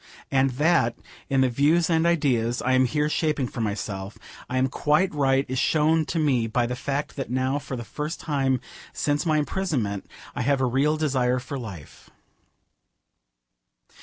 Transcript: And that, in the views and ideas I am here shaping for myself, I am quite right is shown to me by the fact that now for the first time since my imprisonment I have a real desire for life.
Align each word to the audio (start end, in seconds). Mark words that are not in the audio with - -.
And 0.31 0.49
that, 0.57 0.95
in 1.29 1.41
the 1.41 1.49
views 1.49 1.87
and 1.87 2.07
ideas 2.07 2.59
I 2.63 2.71
am 2.71 2.85
here 2.85 3.07
shaping 3.07 3.45
for 3.47 3.61
myself, 3.61 4.17
I 4.49 4.57
am 4.57 4.67
quite 4.67 5.13
right 5.13 5.45
is 5.47 5.59
shown 5.59 6.05
to 6.05 6.17
me 6.17 6.47
by 6.47 6.65
the 6.65 6.75
fact 6.75 7.15
that 7.17 7.29
now 7.29 7.59
for 7.59 7.75
the 7.75 7.83
first 7.83 8.19
time 8.19 8.59
since 8.93 9.27
my 9.27 9.37
imprisonment 9.37 10.07
I 10.33 10.41
have 10.41 10.59
a 10.59 10.65
real 10.65 10.97
desire 10.97 11.37
for 11.37 11.59
life. 11.59 12.09